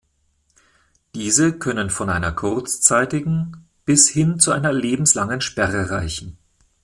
[1.13, 6.39] Diese können von einer kurzzeitigen bis hin zu einer lebenslangen Sperre reichen.